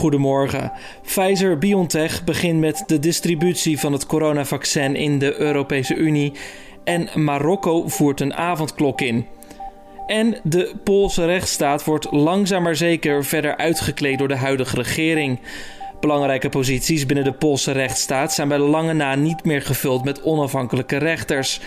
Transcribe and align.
Goedemorgen. 0.00 0.72
Pfizer-BioNTech 1.02 2.24
begint 2.24 2.60
met 2.60 2.82
de 2.86 2.98
distributie 2.98 3.78
van 3.78 3.92
het 3.92 4.06
coronavaccin 4.06 4.96
in 4.96 5.18
de 5.18 5.40
Europese 5.40 5.94
Unie. 5.94 6.32
En 6.84 7.08
Marokko 7.14 7.88
voert 7.88 8.20
een 8.20 8.34
avondklok 8.34 9.00
in. 9.00 9.26
En 10.06 10.36
de 10.42 10.74
Poolse 10.84 11.24
rechtsstaat 11.24 11.84
wordt 11.84 12.12
langzaam 12.12 12.62
maar 12.62 12.76
zeker 12.76 13.24
verder 13.24 13.56
uitgekleed 13.56 14.18
door 14.18 14.28
de 14.28 14.36
huidige 14.36 14.76
regering. 14.76 15.38
Belangrijke 16.00 16.48
posities 16.48 17.06
binnen 17.06 17.24
de 17.24 17.32
Poolse 17.32 17.72
rechtsstaat 17.72 18.32
zijn 18.32 18.48
bij 18.48 18.58
lange 18.58 18.92
na 18.92 19.14
niet 19.14 19.44
meer 19.44 19.62
gevuld 19.62 20.04
met 20.04 20.22
onafhankelijke 20.22 20.96
rechters. 20.96 21.60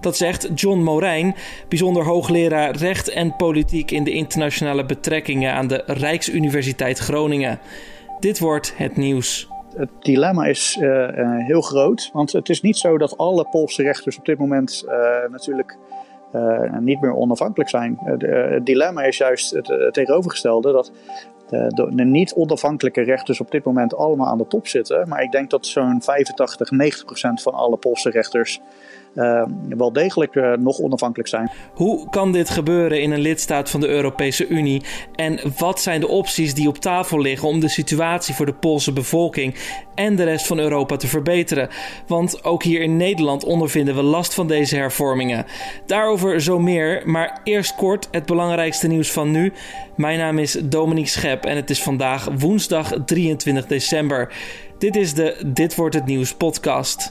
Dat 0.00 0.16
zegt 0.16 0.48
John 0.54 0.78
Morijn, 0.78 1.34
bijzonder 1.68 2.04
hoogleraar 2.04 2.76
recht 2.76 3.08
en 3.08 3.36
politiek 3.36 3.90
in 3.90 4.04
de 4.04 4.10
internationale 4.10 4.84
betrekkingen 4.84 5.52
aan 5.52 5.66
de 5.66 5.82
Rijksuniversiteit 5.86 6.98
Groningen. 6.98 7.58
Dit 8.20 8.38
wordt 8.38 8.74
het 8.76 8.96
nieuws. 8.96 9.48
Het 9.76 9.90
dilemma 10.00 10.44
is 10.44 10.78
uh, 10.80 11.08
heel 11.46 11.60
groot, 11.60 12.10
want 12.12 12.32
het 12.32 12.48
is 12.48 12.60
niet 12.60 12.76
zo 12.76 12.98
dat 12.98 13.16
alle 13.16 13.46
Poolse 13.50 13.82
rechters 13.82 14.18
op 14.18 14.24
dit 14.24 14.38
moment 14.38 14.84
uh, 14.86 14.92
natuurlijk 15.30 15.76
niet 16.80 17.00
meer 17.00 17.14
onafhankelijk 17.14 17.70
zijn. 17.70 17.98
het 18.00 18.66
dilemma 18.66 19.02
is 19.02 19.16
juist 19.16 19.50
het, 19.50 19.92
tegenovergestelde, 19.92 20.72
dat 20.72 20.92
de, 21.50 21.90
de, 21.94 22.04
niet 22.04 22.34
onafhankelijke 22.34 23.00
rechters 23.00 23.40
op 23.40 23.50
dit 23.50 23.64
moment 23.64 23.94
allemaal 23.94 24.26
aan 24.26 24.38
de 24.38 24.46
top 24.46 24.66
zitten. 24.66 25.08
Maar 25.08 25.22
ik 25.22 25.32
denk 25.32 25.50
dat 25.50 25.66
zo'n 25.66 26.02
85, 26.02 26.70
90 26.70 27.04
procent 27.04 27.42
van 27.42 27.54
alle 27.54 27.76
Poolse 27.76 28.10
rechters 28.10 28.60
uh, 29.14 29.42
wel 29.68 29.92
degelijk 29.92 30.34
uh, 30.34 30.52
nog 30.52 30.78
onafhankelijk 30.78 31.28
zijn. 31.28 31.50
Hoe 31.74 32.08
kan 32.10 32.32
dit 32.32 32.50
gebeuren 32.50 33.02
in 33.02 33.10
een 33.10 33.20
lidstaat 33.20 33.70
van 33.70 33.80
de 33.80 33.88
Europese 33.88 34.46
Unie? 34.46 34.82
En 35.14 35.40
wat 35.58 35.80
zijn 35.80 36.00
de 36.00 36.08
opties 36.08 36.54
die 36.54 36.68
op 36.68 36.78
tafel 36.78 37.20
liggen 37.20 37.48
om 37.48 37.60
de 37.60 37.68
situatie 37.68 38.34
voor 38.34 38.46
de 38.46 38.54
Poolse 38.54 38.92
bevolking 38.92 39.54
en 39.94 40.16
de 40.16 40.24
rest 40.24 40.46
van 40.46 40.58
Europa 40.58 40.96
te 40.96 41.06
verbeteren? 41.06 41.68
Want 42.06 42.44
ook 42.44 42.62
hier 42.62 42.80
in 42.80 42.96
Nederland 42.96 43.44
ondervinden 43.44 43.94
we 43.94 44.02
last 44.02 44.34
van 44.34 44.46
deze 44.46 44.76
hervormingen. 44.76 45.46
Daarover 45.86 46.40
zo 46.40 46.58
meer, 46.58 47.02
maar 47.04 47.40
eerst 47.44 47.74
kort 47.74 48.08
het 48.10 48.26
belangrijkste 48.26 48.86
nieuws 48.86 49.10
van 49.12 49.30
nu. 49.30 49.52
Mijn 49.96 50.18
naam 50.18 50.38
is 50.38 50.52
Dominique 50.52 51.10
Schep 51.10 51.44
en 51.44 51.56
het 51.56 51.70
is 51.70 51.82
vandaag 51.82 52.28
woensdag 52.38 52.92
23 53.04 53.66
december. 53.66 54.32
Dit 54.78 54.96
is 54.96 55.14
de 55.14 55.42
Dit 55.46 55.74
wordt 55.74 55.94
het 55.94 56.06
nieuws 56.06 56.34
podcast. 56.34 57.10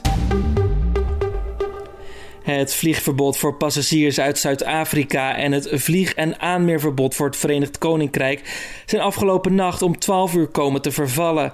Het 2.42 2.74
vliegverbod 2.74 3.38
voor 3.38 3.54
passagiers 3.54 4.20
uit 4.20 4.38
Zuid-Afrika 4.38 5.36
en 5.36 5.52
het 5.52 5.68
vlieg- 5.72 6.14
en 6.14 6.40
aanmeerverbod 6.40 7.14
voor 7.14 7.26
het 7.26 7.36
Verenigd 7.36 7.78
Koninkrijk 7.78 8.70
zijn 8.86 9.02
afgelopen 9.02 9.54
nacht 9.54 9.82
om 9.82 9.98
12 9.98 10.34
uur 10.34 10.48
komen 10.48 10.82
te 10.82 10.90
vervallen. 10.90 11.52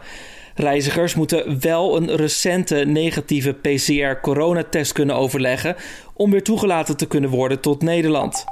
Reizigers 0.55 1.15
moeten 1.15 1.61
wel 1.61 1.97
een 1.97 2.17
recente 2.17 2.77
negatieve 2.77 3.53
PCR-coronatest 3.53 4.93
kunnen 4.93 5.17
overleggen 5.17 5.77
om 6.15 6.31
weer 6.31 6.43
toegelaten 6.43 6.97
te 6.97 7.07
kunnen 7.07 7.31
worden 7.31 7.61
tot 7.61 7.83
Nederland. 7.83 8.45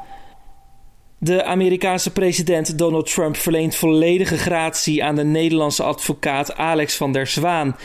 De 1.18 1.44
Amerikaanse 1.44 2.12
president 2.12 2.78
Donald 2.78 3.12
Trump 3.12 3.36
verleent 3.36 3.76
volledige 3.76 4.38
gratie 4.38 5.04
aan 5.04 5.14
de 5.14 5.24
Nederlandse 5.24 5.82
advocaat 5.82 6.54
Alex 6.54 6.96
van 6.96 7.12
der 7.12 7.26
Zwaan. 7.26 7.76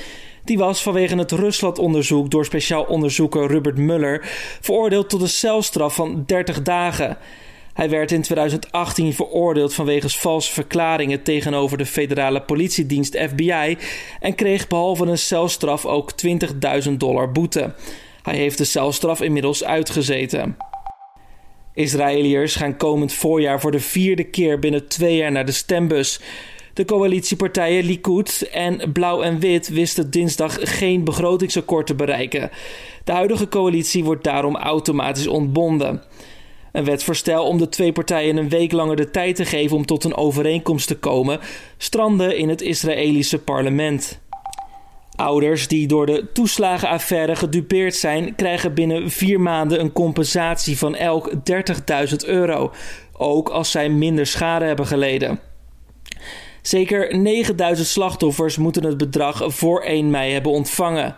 Die 0.44 0.58
was 0.58 0.82
vanwege 0.82 1.16
het 1.16 1.32
Rusland-onderzoek 1.32 2.32
door 2.32 2.46
speciaal 2.46 2.84
onderzoeker 2.84 3.52
Robert 3.52 3.78
Mueller 3.78 4.20
veroordeeld 4.62 5.10
tot 5.10 5.22
een 5.22 5.28
celstraf 5.28 5.96
van 5.96 6.24
30 6.26 6.62
dagen. 6.62 7.18
Hij 7.74 7.90
werd 7.90 8.12
in 8.12 8.22
2018 8.22 9.14
veroordeeld 9.14 9.74
vanwege 9.74 10.10
valse 10.10 10.52
verklaringen 10.52 11.24
tegenover 11.24 11.78
de 11.78 11.86
federale 11.86 12.42
politiedienst 12.42 13.18
FBI 13.18 13.78
en 14.20 14.36
kreeg 14.36 14.68
behalve 14.68 15.06
een 15.06 15.18
celstraf 15.18 15.86
ook 15.86 16.12
20.000 16.88 16.92
dollar 16.92 17.32
boete. 17.32 17.74
Hij 18.22 18.36
heeft 18.36 18.58
de 18.58 18.64
celstraf 18.64 19.22
inmiddels 19.22 19.64
uitgezeten. 19.64 20.58
Israëliërs 21.74 22.56
gaan 22.56 22.78
komend 22.78 23.14
voorjaar 23.14 23.60
voor 23.60 23.72
de 23.72 23.80
vierde 23.80 24.24
keer 24.24 24.60
binnen 24.60 24.88
twee 24.88 25.16
jaar 25.16 25.32
naar 25.32 25.46
de 25.46 25.52
stembus. 25.52 26.22
De 26.80 26.86
coalitiepartijen 26.86 27.86
Likud 27.86 28.50
en 28.52 28.92
Blauw 28.92 29.22
en 29.22 29.40
Wit 29.40 29.68
wisten 29.68 30.12
dinsdag 30.12 30.58
geen 30.78 31.04
begrotingsakkoord 31.04 31.88
te 31.88 31.96
bereiken. 31.96 32.50
De 33.04 33.12
huidige 33.12 33.48
coalitie 33.48 34.04
wordt 34.04 34.24
daarom 34.24 34.56
automatisch 34.56 35.28
ontbonden. 35.28 36.04
Een 36.72 36.86
wetsvoorstel 36.86 37.46
om 37.46 37.58
de 37.58 37.70
twee 37.70 37.92
partijen 37.92 38.38
een 38.38 38.50
week 38.50 38.72
langer 38.72 38.96
de 38.96 39.10
tijd 39.10 39.36
te 39.36 39.46
geven 39.46 39.78
om 39.78 39.86
tot 39.86 40.04
een 40.04 40.16
overeenkomst 40.16 40.88
te 40.88 40.98
komen, 40.98 41.40
strandde 41.78 42.38
in 42.38 42.50
het 42.50 42.62
Israëlische 42.62 43.40
parlement. 43.40 44.20
Ouders 45.16 45.68
die 45.68 45.88
door 45.88 46.06
de 46.06 46.32
toeslagenaffaire 46.34 47.36
gedupeerd 47.36 47.96
zijn, 47.96 48.36
krijgen 48.36 48.74
binnen 48.74 49.10
vier 49.10 49.42
maanden 49.42 49.80
een 49.80 49.92
compensatie 49.92 50.78
van 50.78 50.96
elk 50.96 51.32
30.000 52.10 52.16
euro, 52.26 52.72
ook 53.14 53.50
als 53.50 53.72
zij 53.72 53.90
minder 53.90 54.26
schade 54.26 54.66
hebben 54.66 54.88
geleden. 54.88 55.49
Zeker 56.70 57.18
9000 57.18 57.88
slachtoffers 57.88 58.58
moeten 58.58 58.84
het 58.84 58.98
bedrag 58.98 59.42
voor 59.46 59.82
1 59.82 60.10
mei 60.10 60.34
hebben 60.34 60.52
ontvangen. 60.52 61.16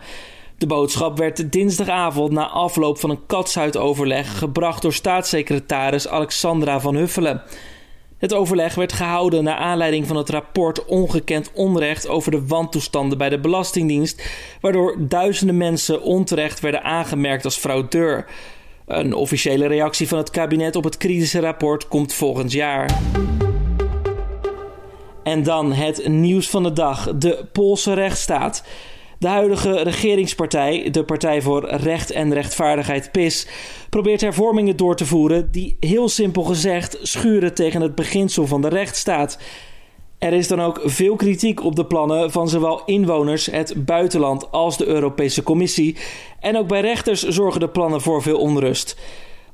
De 0.57 0.67
boodschap 0.67 1.17
werd 1.17 1.51
dinsdagavond 1.51 2.31
na 2.31 2.47
afloop 2.47 2.99
van 2.99 3.09
een 3.09 3.25
katshuidoverleg 3.25 4.37
gebracht 4.37 4.81
door 4.81 4.93
staatssecretaris 4.93 6.07
Alexandra 6.07 6.79
van 6.79 6.95
Huffelen. 6.95 7.41
Het 8.17 8.33
overleg 8.33 8.75
werd 8.75 8.93
gehouden 8.93 9.43
naar 9.43 9.55
aanleiding 9.55 10.07
van 10.07 10.15
het 10.15 10.29
rapport 10.29 10.85
Ongekend 10.85 11.51
Onrecht 11.53 12.07
over 12.07 12.31
de 12.31 12.47
wantoestanden 12.47 13.17
bij 13.17 13.29
de 13.29 13.39
Belastingdienst, 13.39 14.29
waardoor 14.61 14.95
duizenden 14.99 15.57
mensen 15.57 16.01
onterecht 16.01 16.59
werden 16.59 16.83
aangemerkt 16.83 17.45
als 17.45 17.57
fraudeur. 17.57 18.25
Een 18.85 19.13
officiële 19.13 19.67
reactie 19.67 20.07
van 20.07 20.17
het 20.17 20.29
kabinet 20.29 20.75
op 20.75 20.83
het 20.83 20.97
kritische 20.97 21.39
rapport 21.39 21.87
komt 21.87 22.13
volgend 22.13 22.51
jaar. 22.51 22.99
En 25.31 25.43
dan 25.43 25.73
het 25.73 26.07
nieuws 26.07 26.49
van 26.49 26.63
de 26.63 26.73
dag: 26.73 27.13
de 27.15 27.45
Poolse 27.51 27.93
rechtsstaat. 27.93 28.63
De 29.19 29.27
huidige 29.27 29.81
regeringspartij, 29.81 30.89
de 30.91 31.03
Partij 31.03 31.41
voor 31.41 31.69
Recht 31.69 32.11
en 32.11 32.33
Rechtvaardigheid 32.33 33.11
PIS, 33.11 33.47
probeert 33.89 34.21
hervormingen 34.21 34.77
door 34.77 34.95
te 34.95 35.05
voeren 35.05 35.51
die 35.51 35.77
heel 35.79 36.09
simpel 36.09 36.43
gezegd 36.43 36.97
schuren 37.01 37.53
tegen 37.53 37.81
het 37.81 37.95
beginsel 37.95 38.47
van 38.47 38.61
de 38.61 38.67
rechtsstaat. 38.67 39.37
Er 40.17 40.33
is 40.33 40.47
dan 40.47 40.61
ook 40.61 40.81
veel 40.83 41.15
kritiek 41.15 41.63
op 41.63 41.75
de 41.75 41.85
plannen 41.85 42.31
van 42.31 42.49
zowel 42.49 42.81
inwoners, 42.85 43.45
het 43.45 43.85
buitenland 43.85 44.51
als 44.51 44.77
de 44.77 44.85
Europese 44.85 45.43
Commissie. 45.43 45.97
En 46.39 46.57
ook 46.57 46.67
bij 46.67 46.81
rechters 46.81 47.27
zorgen 47.27 47.59
de 47.59 47.69
plannen 47.69 48.01
voor 48.01 48.21
veel 48.21 48.37
onrust. 48.37 48.95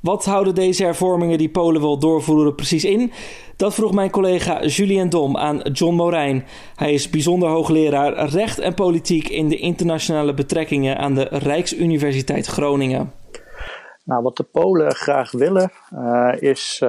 Wat 0.01 0.25
houden 0.25 0.55
deze 0.55 0.83
hervormingen 0.83 1.37
die 1.37 1.49
Polen 1.49 1.81
wil 1.81 1.99
doorvoeren 1.99 2.55
precies 2.55 2.85
in? 2.85 3.11
Dat 3.55 3.73
vroeg 3.73 3.93
mijn 3.93 4.09
collega 4.09 4.65
Julien 4.65 5.09
Dom 5.09 5.37
aan 5.37 5.59
John 5.59 5.95
Morijn. 5.95 6.45
Hij 6.75 6.93
is 6.93 7.09
bijzonder 7.09 7.49
hoogleraar 7.49 8.29
recht 8.29 8.59
en 8.59 8.73
politiek 8.73 9.29
in 9.29 9.49
de 9.49 9.57
internationale 9.57 10.33
betrekkingen 10.33 10.97
aan 10.97 11.15
de 11.15 11.27
Rijksuniversiteit 11.31 12.45
Groningen. 12.45 13.11
Nou, 14.03 14.23
wat 14.23 14.37
de 14.37 14.43
Polen 14.43 14.95
graag 14.95 15.31
willen 15.31 15.71
uh, 15.93 16.33
is 16.39 16.83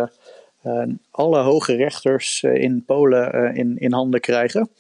uh, 0.63 0.83
alle 1.11 1.41
hoge 1.41 1.75
rechters 1.75 2.43
in 2.43 2.85
Polen 2.87 3.55
in 3.77 3.93
handen 3.93 4.21
krijgen. 4.21 4.71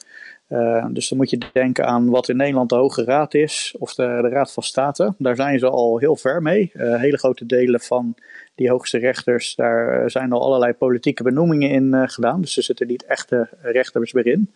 Uh, 0.49 0.87
dus 0.91 1.09
dan 1.09 1.19
moet 1.19 1.31
je 1.31 1.39
denken 1.53 1.87
aan 1.87 2.11
wat 2.11 2.29
in 2.29 2.37
Nederland 2.37 2.69
de 2.69 2.75
Hoge 2.75 3.05
Raad 3.05 3.35
is, 3.35 3.75
of 3.79 3.95
de, 3.95 4.19
de 4.23 4.29
Raad 4.29 4.53
van 4.53 4.63
State. 4.63 5.15
Daar 5.19 5.37
zijn 5.37 5.59
ze 5.59 5.69
al 5.69 5.99
heel 5.99 6.17
ver 6.17 6.43
mee. 6.43 6.71
Uh, 6.75 7.01
hele 7.01 7.19
grote 7.19 7.47
delen 7.47 7.81
van 7.81 8.15
die 8.55 8.71
hoogste 8.71 8.99
rechters, 8.99 9.55
daar 9.55 10.03
eh, 10.03 10.09
zijn 10.09 10.33
al 10.33 10.43
allerlei 10.43 10.73
politieke 10.73 11.23
benoemingen 11.23 11.71
in 11.71 12.09
gedaan. 12.09 12.41
Dus 12.41 12.57
er 12.57 12.63
zitten 12.63 12.87
niet 12.87 13.05
echte 13.05 13.49
rechters 13.63 14.13
meer 14.13 14.27
in. 14.27 14.53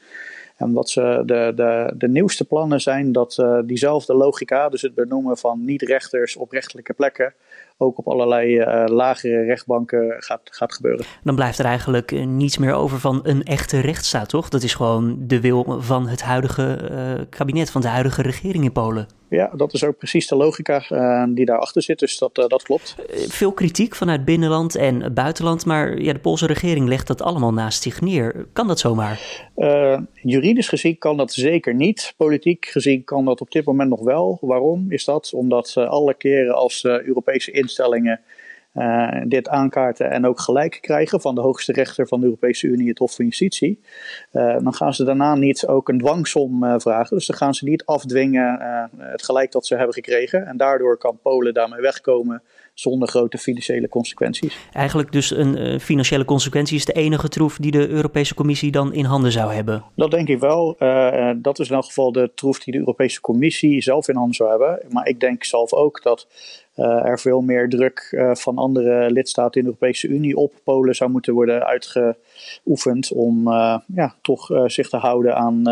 En 0.56 0.72
wat 0.72 0.90
ze 0.90 1.22
de, 1.26 1.52
de, 1.56 1.92
de 1.96 2.08
nieuwste 2.08 2.44
plannen 2.44 2.80
zijn 2.80 3.12
dat 3.12 3.44
diezelfde 3.64 4.14
logica, 4.14 4.68
dus 4.68 4.82
het 4.82 4.94
benoemen 4.94 5.38
van 5.38 5.64
niet-rechters 5.64 6.36
op 6.36 6.50
rechtelijke 6.50 6.92
plekken, 6.92 7.34
ook 7.82 7.98
op 7.98 8.08
allerlei 8.08 8.58
uh, 8.58 8.84
lagere 8.86 9.44
rechtbanken 9.44 10.14
gaat, 10.18 10.40
gaat 10.44 10.74
gebeuren. 10.74 11.04
Dan 11.22 11.34
blijft 11.34 11.58
er 11.58 11.64
eigenlijk 11.64 12.12
uh, 12.12 12.26
niets 12.26 12.58
meer 12.58 12.74
over 12.74 13.00
van 13.00 13.20
een 13.22 13.42
echte 13.42 13.80
rechtsstaat, 13.80 14.28
toch? 14.28 14.48
Dat 14.48 14.62
is 14.62 14.74
gewoon 14.74 15.16
de 15.18 15.40
wil 15.40 15.76
van 15.80 16.08
het 16.08 16.22
huidige 16.22 16.90
uh, 16.90 17.24
kabinet, 17.28 17.70
van 17.70 17.80
de 17.80 17.88
huidige 17.88 18.22
regering 18.22 18.64
in 18.64 18.72
Polen. 18.72 19.06
Ja, 19.32 19.50
dat 19.56 19.72
is 19.72 19.84
ook 19.84 19.98
precies 19.98 20.26
de 20.28 20.36
logica 20.36 20.82
die 21.26 21.44
daarachter 21.44 21.82
zit, 21.82 21.98
dus 21.98 22.18
dat, 22.18 22.34
dat 22.34 22.62
klopt. 22.62 22.96
Veel 23.28 23.52
kritiek 23.52 23.94
vanuit 23.94 24.24
binnenland 24.24 24.74
en 24.74 25.14
buitenland, 25.14 25.66
maar 25.66 26.00
ja, 26.00 26.12
de 26.12 26.18
Poolse 26.18 26.46
regering 26.46 26.88
legt 26.88 27.06
dat 27.06 27.22
allemaal 27.22 27.52
naast 27.52 27.82
zich 27.82 28.00
neer. 28.00 28.46
Kan 28.52 28.66
dat 28.66 28.78
zomaar? 28.78 29.20
juridisch 30.22 30.68
gezien 30.68 30.98
kan 30.98 31.16
dat 31.16 31.32
zeker 31.32 31.74
niet. 31.74 32.14
Politiek 32.16 32.66
gezien 32.66 33.04
kan 33.04 33.24
dat 33.24 33.40
op 33.40 33.50
dit 33.50 33.64
moment 33.64 33.90
nog 33.90 34.00
wel. 34.00 34.38
Waarom 34.40 34.86
is 34.88 35.04
dat? 35.04 35.32
Omdat 35.34 35.76
alle 35.76 36.14
keren 36.14 36.54
als 36.54 36.84
Europese 36.84 37.50
instellingen 37.50 38.20
dit 39.24 39.48
aankaarten 39.48 40.10
en 40.10 40.26
ook 40.26 40.40
gelijk 40.40 40.78
krijgen 40.80 41.20
van 41.20 41.34
de 41.34 41.40
hoogste 41.40 41.72
rechter 41.72 42.08
van 42.08 42.20
de 42.20 42.26
Europese 42.26 42.66
Unie, 42.66 42.88
het 42.88 42.98
Hof 42.98 43.14
van 43.14 43.24
Justitie, 43.24 43.80
dan 44.32 44.74
gaan 44.74 44.94
ze 44.94 45.04
daarna 45.04 45.34
niet 45.34 45.66
ook 45.66 45.88
een 45.88 45.98
dwangsom 45.98 46.80
vragen. 46.80 47.16
Dus 47.16 47.26
dan 47.26 47.36
gaan 47.36 47.54
ze 47.54 47.64
niet 47.64 47.84
afdwingen 47.84 48.60
het 48.98 49.22
gelijk 49.22 49.52
dat 49.52 49.66
ze 49.66 49.76
hebben 49.76 49.94
gekregen. 49.94 50.46
En 50.46 50.56
daardoor 50.56 50.98
kan 50.98 51.18
Polen 51.22 51.54
daarmee 51.54 51.80
wegkomen 51.80 52.42
zonder 52.74 53.08
grote 53.08 53.38
financiële 53.38 53.88
consequenties. 53.88 54.58
Eigenlijk 54.72 55.12
dus 55.12 55.30
een 55.30 55.80
financiële 55.80 56.24
consequentie 56.24 56.76
is 56.76 56.84
de 56.84 56.92
enige 56.92 57.28
troef 57.28 57.56
die 57.56 57.70
de 57.70 57.88
Europese 57.88 58.34
Commissie 58.34 58.70
dan 58.70 58.92
in 58.92 59.04
handen 59.04 59.32
zou 59.32 59.52
hebben? 59.52 59.84
Dat 59.96 60.10
denk 60.10 60.28
ik 60.28 60.38
wel. 60.38 60.76
Dat 61.36 61.58
is 61.58 61.68
in 61.68 61.74
elk 61.74 61.84
geval 61.84 62.12
de 62.12 62.30
troef 62.34 62.58
die 62.58 62.72
de 62.72 62.78
Europese 62.78 63.20
Commissie 63.20 63.82
zelf 63.82 64.08
in 64.08 64.16
handen 64.16 64.34
zou 64.34 64.50
hebben. 64.50 64.82
Maar 64.88 65.06
ik 65.06 65.20
denk 65.20 65.44
zelf 65.44 65.72
ook 65.72 66.02
dat 66.02 66.26
er 66.74 67.20
veel 67.20 67.40
meer 67.40 67.68
druk 67.68 68.08
uh, 68.10 68.34
van 68.34 68.56
andere 68.56 69.10
lidstaten 69.10 69.60
in 69.60 69.66
de 69.66 69.72
Europese 69.72 70.08
Unie 70.08 70.36
op 70.36 70.52
Polen 70.64 70.94
zou 70.94 71.10
moeten 71.10 71.34
worden 71.34 71.66
uitgeoefend 71.66 73.12
om 73.12 73.48
uh, 73.48 73.78
ja, 73.86 74.14
toch 74.22 74.50
zich 74.66 74.88
te 74.88 74.96
houden 74.96 75.36
aan, 75.36 75.68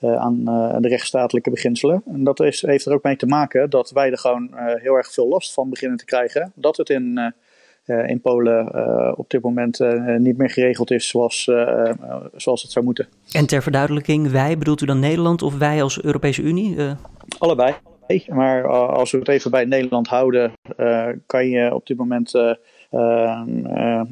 aan 0.00 0.44
de 0.80 0.88
rechtsstatelijke 0.88 1.50
beginselen. 1.50 2.02
En 2.06 2.24
dat 2.24 2.40
is, 2.40 2.62
heeft 2.62 2.86
er 2.86 2.92
ook 2.92 3.02
mee 3.02 3.16
te 3.16 3.26
maken 3.26 3.70
dat 3.70 3.90
wij 3.90 4.10
er 4.10 4.18
gewoon 4.18 4.50
heel 4.56 4.94
erg 4.94 5.12
veel 5.12 5.28
last 5.28 5.52
van 5.52 5.70
beginnen 5.70 5.98
te 5.98 6.04
krijgen. 6.04 6.52
Dat 6.54 6.76
het 6.76 6.90
in, 6.90 7.34
in 7.84 8.20
Polen 8.20 9.16
op 9.18 9.30
dit 9.30 9.42
moment 9.42 9.78
niet 10.18 10.36
meer 10.36 10.50
geregeld 10.50 10.90
is 10.90 11.08
zoals, 11.08 11.50
zoals 12.36 12.62
het 12.62 12.72
zou 12.72 12.84
moeten. 12.84 13.08
En 13.32 13.46
ter 13.46 13.62
verduidelijking, 13.62 14.30
wij 14.30 14.58
bedoelt 14.58 14.80
u 14.80 14.86
dan 14.86 15.00
Nederland 15.00 15.42
of 15.42 15.58
wij 15.58 15.82
als 15.82 16.02
Europese 16.02 16.42
Unie? 16.42 16.76
Allebei. 17.38 17.74
Maar 18.28 18.64
eh, 18.64 18.88
als 18.88 19.10
we 19.10 19.18
het 19.18 19.28
even 19.28 19.50
bij 19.50 19.64
Nederland 19.64 20.08
houden, 20.08 20.52
uh, 20.76 21.08
kan 21.26 21.48
je 21.48 21.74
op 21.74 21.86
dit 21.86 21.96
moment 21.96 22.34
uh, 22.34 24.02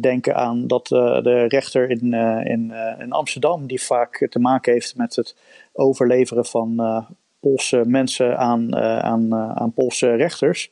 denken 0.00 0.34
aan 0.34 0.66
dat 0.66 0.86
de 0.86 1.44
rechter 1.48 1.90
in, 1.90 2.12
in, 2.44 2.72
in 2.98 3.12
Amsterdam, 3.12 3.66
die 3.66 3.82
vaak 3.82 4.26
te 4.30 4.38
maken 4.38 4.72
heeft 4.72 4.96
met 4.96 5.16
het 5.16 5.36
overleveren 5.72 6.44
van 6.44 7.04
Poolse 7.40 7.82
mensen 7.86 8.38
aan, 8.38 8.76
aan, 8.76 9.34
aan 9.34 9.72
Poolse 9.72 10.14
rechters. 10.14 10.70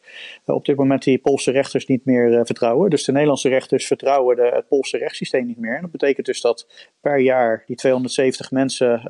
Uh, 0.48 0.54
op 0.54 0.64
dit 0.64 0.76
moment 0.76 1.02
die 1.02 1.18
Poolse 1.18 1.50
rechters 1.50 1.86
niet 1.86 2.04
meer 2.04 2.46
vertrouwen. 2.46 2.90
Dus 2.90 3.04
de 3.04 3.12
Nederlandse 3.12 3.48
rechters 3.48 3.86
vertrouwen 3.86 4.36
de, 4.36 4.50
het 4.54 4.68
Poolse 4.68 4.98
rechtssysteem 4.98 5.46
niet 5.46 5.58
meer. 5.58 5.74
En 5.74 5.82
dat 5.82 5.90
betekent 5.90 6.26
dus 6.26 6.40
dat 6.40 6.66
per 7.00 7.18
jaar 7.18 7.62
die 7.66 7.76
270 7.76 8.50
mensen 8.50 9.02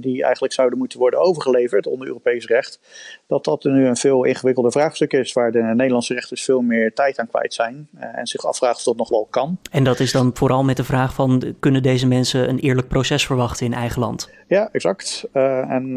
die 0.00 0.22
eigenlijk 0.22 0.52
zouden 0.52 0.78
moeten 0.78 0.98
worden 0.98 1.20
overgeleverd 1.20 1.86
onder 1.86 2.06
Europees 2.06 2.46
recht, 2.46 2.80
dat 3.26 3.44
dat 3.44 3.64
nu 3.64 3.86
een 3.86 3.96
veel 3.96 4.24
ingewikkelder 4.24 4.72
vraagstuk 4.72 5.12
is 5.12 5.32
waar 5.32 5.52
de 5.52 5.62
Nederlandse 5.62 6.14
rechters 6.14 6.44
veel 6.44 6.60
meer 6.60 6.94
tijd 6.94 7.18
aan 7.18 7.28
kwijt 7.28 7.54
zijn 7.54 7.88
en 7.98 8.26
zich 8.26 8.46
afvragen 8.46 8.76
of 8.76 8.82
dat 8.82 8.96
nog 8.96 9.08
wel 9.08 9.26
kan. 9.30 9.58
En 9.70 9.84
dat 9.84 10.00
is 10.00 10.12
dan 10.12 10.30
vooral 10.34 10.64
met 10.64 10.76
de 10.76 10.84
vraag 10.84 11.14
van 11.14 11.54
kunnen 11.60 11.82
deze 11.82 12.06
mensen 12.06 12.48
een 12.48 12.58
eerlijk 12.58 12.88
proces 12.88 13.26
verwachten 13.26 13.66
in 13.66 13.72
eigen 13.72 14.00
land? 14.00 14.30
Ja, 14.48 14.68
exact. 14.72 15.28
en 15.32 15.94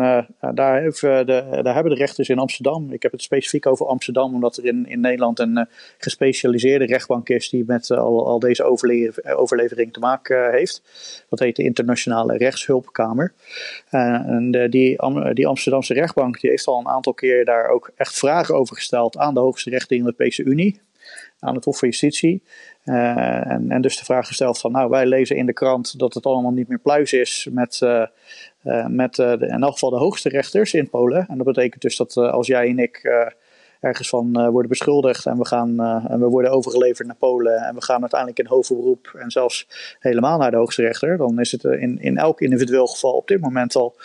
daar 0.54 0.82
heeft 0.82 1.02
de, 1.02 1.60
daar 1.64 1.74
hebben 1.74 1.94
de 1.94 2.00
rechters 2.00 2.30
in 2.30 2.40
Amsterdam, 2.40 2.92
ik 2.92 3.02
heb 3.02 3.12
het 3.12 3.22
specifiek 3.22 3.66
over 3.66 3.86
Amsterdam, 3.86 4.34
omdat 4.34 4.58
er 4.58 4.66
in, 4.66 4.81
in 4.86 5.00
Nederland 5.00 5.40
een 5.40 5.58
uh, 5.58 5.64
gespecialiseerde 5.98 6.86
rechtbank 6.86 7.30
is 7.30 7.50
die 7.50 7.64
met 7.68 7.90
uh, 7.90 7.98
al, 7.98 8.28
al 8.28 8.40
deze 8.40 8.64
overlevering 9.24 9.94
te 9.94 10.00
maken 10.00 10.38
uh, 10.38 10.52
heeft. 10.52 10.82
Dat 11.30 11.40
heet 11.40 11.56
de 11.56 11.64
Internationale 11.64 12.38
Rechtshulpkamer. 12.38 13.34
en 13.90 14.52
die, 14.70 15.00
die 15.34 15.48
Amsterdamse 15.48 15.94
rechtbank 15.94 16.40
die 16.40 16.50
heeft 16.50 16.68
al 16.68 16.80
een 16.80 16.88
aantal 16.88 17.14
keer 17.14 17.46
daar 17.46 17.70
ook 17.70 17.92
echt 17.96 18.18
vragen 18.18 18.56
over 18.56 18.76
gesteld 18.76 19.18
aan 19.18 19.34
de 19.34 19.40
hoogste 19.40 19.70
rechter 19.70 19.98
in 19.98 20.04
de 20.04 20.06
Europese 20.06 20.44
Unie 20.44 20.80
aan 21.40 21.56
het 21.56 21.66
Hof 21.66 21.78
van 21.78 21.88
Justitie. 21.88 22.42
En, 22.84 23.72
en, 23.72 23.82
dus 23.82 23.98
de 23.98 24.06
vraag 24.06 24.28
gesteld 24.28 24.60
van, 24.60 24.72
nou, 24.72 24.90
wij 24.90 25.06
lezen 25.06 25.36
in 25.36 25.46
de 25.46 25.54
krant 25.54 26.00
dat 26.00 26.14
het 26.14 26.26
allemaal 26.26 26.52
niet 26.52 26.68
meer 26.68 26.80
pluis 26.80 27.14
is 27.14 27.48
met, 27.52 27.80
met 28.88 29.18
in 29.18 29.64
elk 29.64 29.74
geval 29.74 29.90
de 29.90 29.96
hoogste 29.98 30.30
rechters 30.30 30.74
in 30.74 30.90
Polen. 30.90 31.26
En 31.30 31.38
dat 31.38 31.46
betekent 31.46 31.82
dus 31.82 31.98
dat 31.98 32.18
als 32.18 32.48
jij 32.48 32.68
en 32.68 32.80
ik 32.80 33.10
ergens 33.82 34.10
van 34.10 34.50
worden 34.52 34.70
beschuldigd 34.70 35.26
en 35.26 35.38
we, 35.38 35.46
gaan, 35.46 35.80
en 36.10 36.20
we 36.20 36.26
worden 36.26 36.52
overgeleverd 36.52 37.08
naar 37.08 37.16
Polen 37.16 37.58
en 37.58 37.76
we 37.76 37.84
gaan 37.84 38.02
uiteindelijk 38.02 38.40
in 38.40 38.46
hoger 38.46 38.76
beroep 38.76 39.12
en 39.18 39.32
zelfs 39.32 39.68
helemaal 40.00 40.38
naar 40.38 40.52
de 40.52 40.58
hoogste 40.58 40.82
rechter, 40.82 41.18
dan 41.18 41.40
is 41.40 41.52
het 41.52 41.64
in, 41.64 42.00
in 42.02 42.18
elk 42.18 42.42
individueel 42.42 42.88
geval 42.88 43.14
op 43.14 43.28
dit 43.28 43.42
moment 43.42 43.76
al 43.76 43.96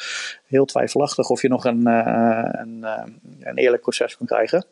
heel 0.46 0.64
twijfelachtig 0.64 1.28
of 1.28 1.42
je 1.42 1.48
nog 1.48 1.64
een, 1.64 1.86
een, 1.86 2.86
een 3.40 3.56
eerlijk 3.56 3.82
proces 3.82 4.16
kan 4.16 4.26
krijgen. 4.26 4.66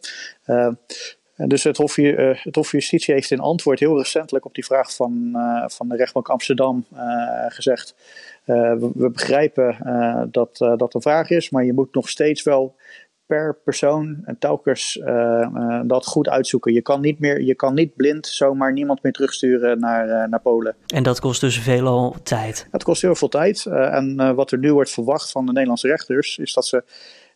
En 1.36 1.48
dus 1.48 1.64
het 1.64 1.76
Hof, 1.76 1.96
het 1.96 2.54
Hof 2.54 2.70
Justitie 2.70 3.14
heeft 3.14 3.30
in 3.30 3.40
antwoord 3.40 3.80
heel 3.80 3.98
recentelijk 3.98 4.44
op 4.44 4.54
die 4.54 4.64
vraag 4.64 4.94
van, 4.94 5.30
van 5.66 5.88
de 5.88 5.96
rechtbank 5.96 6.28
Amsterdam 6.28 6.86
gezegd: 7.48 7.94
we, 8.44 8.90
we, 8.94 9.10
begrijpen 9.10 9.76
dat 10.30 10.56
dat 10.56 10.94
een 10.94 11.02
vraag 11.02 11.30
is, 11.30 11.50
maar 11.50 11.64
je 11.64 11.72
moet 11.72 11.94
nog 11.94 12.08
steeds 12.08 12.42
wel 12.42 12.74
per 13.26 13.58
persoon 13.64 14.22
en 14.24 14.38
telkens 14.38 15.00
dat 15.86 16.06
goed 16.06 16.28
uitzoeken. 16.28 16.72
Je 16.72 16.82
kan 16.82 17.00
niet 17.00 17.18
meer, 17.18 17.42
je 17.42 17.54
kan 17.54 17.74
niet 17.74 17.96
blind 17.96 18.26
zomaar 18.26 18.72
niemand 18.72 19.02
meer 19.02 19.12
terugsturen 19.12 19.78
naar, 19.78 20.28
naar 20.28 20.40
Polen. 20.40 20.76
En 20.86 21.02
dat 21.02 21.20
kost 21.20 21.40
dus 21.40 21.58
veelal 21.58 22.16
tijd. 22.22 22.68
Het 22.70 22.82
kost 22.82 23.02
heel 23.02 23.14
veel 23.14 23.28
tijd. 23.28 23.66
en 23.66 24.34
wat 24.34 24.52
er 24.52 24.58
nu 24.58 24.72
wordt 24.72 24.90
verwacht 24.90 25.30
van 25.30 25.46
de 25.46 25.52
Nederlandse 25.52 25.88
rechters, 25.88 26.38
is 26.38 26.52
dat 26.52 26.66
ze 26.66 26.84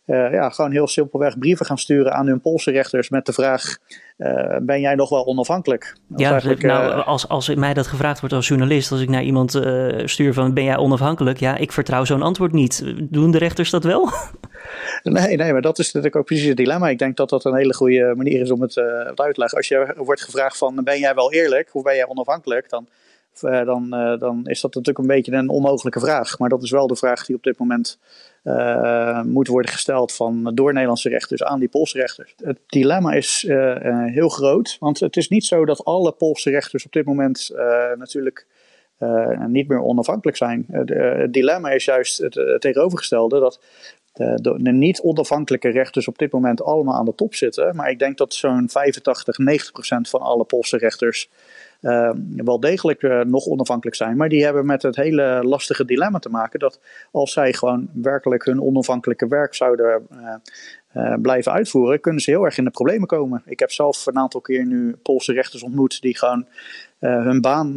uh, 0.08 0.32
ja, 0.32 0.50
gewoon 0.50 0.70
heel 0.70 0.86
simpelweg 0.86 1.38
brieven 1.38 1.66
gaan 1.66 1.78
sturen 1.78 2.12
aan 2.12 2.26
hun 2.26 2.40
Poolse 2.40 2.70
rechters 2.70 3.08
met 3.08 3.26
de 3.26 3.32
vraag: 3.32 3.78
uh, 4.18 4.56
ben 4.62 4.80
jij 4.80 4.94
nog 4.94 5.08
wel 5.08 5.26
onafhankelijk? 5.26 5.96
ja, 6.16 6.40
nou, 6.58 6.96
uh, 6.96 7.06
als, 7.06 7.28
als 7.28 7.54
mij 7.54 7.74
dat 7.74 7.86
gevraagd 7.86 8.20
wordt 8.20 8.34
als 8.34 8.48
journalist, 8.48 8.90
als 8.90 9.00
ik 9.00 9.08
naar 9.08 9.22
iemand 9.22 9.60
stuur 10.04 10.34
van 10.34 10.54
ben 10.54 10.64
jij 10.64 10.76
onafhankelijk? 10.76 11.40
Ja, 11.40 11.56
ik 11.56 11.72
vertrouw 11.72 12.04
zo'n 12.04 12.22
antwoord 12.22 12.52
niet. 12.52 12.94
Doen 13.00 13.30
de 13.30 13.38
rechters 13.38 13.70
dat 13.70 13.84
wel? 13.84 14.08
Nee, 15.02 15.36
nee, 15.36 15.52
maar 15.52 15.62
dat 15.62 15.78
is 15.78 15.86
natuurlijk 15.86 16.16
ook 16.16 16.24
precies 16.24 16.46
het 16.46 16.56
dilemma. 16.56 16.88
Ik 16.88 16.98
denk 16.98 17.16
dat 17.16 17.28
dat 17.28 17.44
een 17.44 17.56
hele 17.56 17.74
goede 17.74 18.12
manier 18.16 18.40
is 18.40 18.50
om 18.50 18.60
het 18.60 18.78
uit 18.78 19.16
te 19.16 19.40
leggen. 19.40 19.58
Als 19.58 19.68
je 19.68 19.94
wordt 19.96 20.22
gevraagd 20.22 20.58
van 20.58 20.84
ben 20.84 20.98
jij 20.98 21.14
wel 21.14 21.32
eerlijk 21.32 21.70
of 21.72 21.82
ben 21.82 21.94
jij 21.94 22.08
onafhankelijk, 22.08 22.70
dan 22.70 22.88
dan, 23.40 23.90
dan 24.18 24.40
is 24.44 24.60
dat 24.60 24.74
natuurlijk 24.74 24.98
een 24.98 25.14
beetje 25.14 25.32
een 25.32 25.48
onmogelijke 25.48 26.00
vraag. 26.00 26.38
Maar 26.38 26.48
dat 26.48 26.62
is 26.62 26.70
wel 26.70 26.86
de 26.86 26.96
vraag 26.96 27.26
die 27.26 27.36
op 27.36 27.42
dit 27.42 27.58
moment 27.58 27.98
uh, 28.44 29.22
moet 29.22 29.48
worden 29.48 29.70
gesteld 29.70 30.12
van, 30.12 30.50
door 30.54 30.72
Nederlandse 30.72 31.08
rechters 31.08 31.42
aan 31.42 31.58
die 31.58 31.68
Poolse 31.68 31.98
rechters. 31.98 32.34
Het 32.36 32.58
dilemma 32.66 33.12
is 33.12 33.44
heel 34.06 34.28
groot, 34.28 34.76
want 34.80 35.00
het 35.00 35.16
is 35.16 35.28
niet 35.28 35.44
zo 35.44 35.64
dat 35.64 35.84
alle 35.84 36.12
Poolse 36.12 36.50
rechters 36.50 36.86
op 36.86 36.92
dit 36.92 37.04
moment 37.04 37.50
natuurlijk 37.98 38.46
niet 39.46 39.68
meer 39.68 39.82
onafhankelijk 39.82 40.36
zijn. 40.36 40.66
het 40.68 41.32
dilemma 41.32 41.70
is 41.70 41.84
juist 41.84 42.18
het, 42.18 42.34
het 42.34 42.60
tegenovergestelde, 42.60 43.40
dat 43.40 43.60
de, 44.18 44.58
de, 44.62 44.72
niet 44.72 45.00
onafhankelijke 45.00 45.68
rechters 45.68 46.08
op 46.08 46.18
dit 46.18 46.32
moment 46.32 46.62
allemaal 46.62 46.94
aan 46.94 47.04
de 47.04 47.14
top 47.14 47.34
zitten. 47.34 47.76
Maar 47.76 47.90
ik 47.90 47.98
denk 47.98 48.18
dat 48.18 48.34
zo'n 48.34 48.68
85, 48.68 49.38
90 49.38 49.72
procent 49.72 50.08
van 50.08 50.20
alle 50.20 50.44
Poolse 50.44 50.76
rechters 50.76 51.28
uh, 51.80 52.10
wel 52.36 52.60
degelijk 52.60 53.02
uh, 53.02 53.20
nog 53.20 53.46
onafhankelijk 53.46 53.96
zijn. 53.96 54.16
Maar 54.16 54.28
die 54.28 54.44
hebben 54.44 54.66
met 54.66 54.82
het 54.82 54.96
hele 54.96 55.40
lastige 55.42 55.84
dilemma 55.84 56.18
te 56.18 56.28
maken 56.28 56.58
dat 56.58 56.80
als 57.10 57.32
zij 57.32 57.52
gewoon 57.52 57.88
werkelijk 57.92 58.44
hun 58.44 58.62
onafhankelijke 58.62 59.28
werk 59.28 59.54
zouden 59.54 60.06
uh, 60.92 61.14
blijven 61.22 61.52
uitvoeren, 61.52 62.00
kunnen 62.00 62.22
ze 62.22 62.30
heel 62.30 62.44
erg 62.44 62.58
in 62.58 62.64
de 62.64 62.70
problemen 62.70 63.06
komen. 63.06 63.42
Ik 63.46 63.58
heb 63.58 63.70
zelf 63.70 64.06
een 64.06 64.18
aantal 64.18 64.40
keer 64.40 64.66
nu 64.66 64.96
Poolse 65.02 65.32
rechters 65.32 65.62
ontmoet 65.62 66.00
die 66.00 66.16
gewoon 66.16 66.46
hun 66.98 67.40
baan 67.40 67.76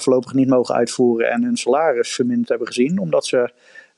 voorlopig 0.00 0.32
niet 0.32 0.48
mogen 0.48 0.74
uitvoeren 0.74 1.30
en 1.30 1.42
hun 1.42 1.56
salaris 1.56 2.14
verminderd 2.14 2.48
hebben 2.48 2.66
gezien, 2.66 2.98
omdat 2.98 3.26
ze 3.26 3.50